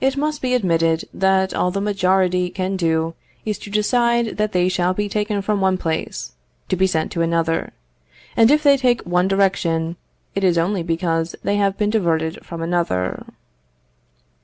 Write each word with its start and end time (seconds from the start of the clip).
It 0.00 0.16
must 0.16 0.40
be 0.40 0.54
admitted 0.54 1.04
that 1.12 1.52
all 1.52 1.72
that 1.72 1.80
the 1.80 1.84
majority 1.84 2.48
can 2.48 2.76
do 2.76 3.14
is 3.44 3.58
to 3.58 3.70
decide 3.70 4.36
that 4.36 4.52
they 4.52 4.68
shall 4.68 4.94
be 4.94 5.08
taken 5.08 5.42
from 5.42 5.60
one 5.60 5.76
place 5.76 6.30
to 6.68 6.76
be 6.76 6.86
sent 6.86 7.10
to 7.10 7.22
another; 7.22 7.72
and 8.36 8.52
if 8.52 8.62
they 8.62 8.76
take 8.76 9.02
one 9.02 9.26
direction, 9.26 9.96
it 10.36 10.44
is 10.44 10.58
only 10.58 10.84
because 10.84 11.34
they 11.42 11.56
have 11.56 11.76
been 11.76 11.90
diverted 11.90 12.46
from 12.46 12.62
another. 12.62 13.26